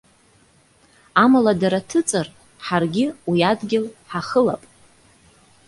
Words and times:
Амала 1.23 1.53
дара 1.61 1.79
ҭыҵыр, 1.89 2.27
ҳаргьы 2.65 3.05
уи 3.29 3.39
адгьыл 3.51 3.85
ҳахылап. 4.11 4.61